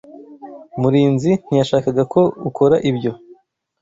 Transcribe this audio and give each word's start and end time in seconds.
Murinzi 0.79 1.31
ntiyashakaga 1.43 2.03
ko 2.13 2.21
ukora 2.49 2.75
ibyo. 2.89 3.11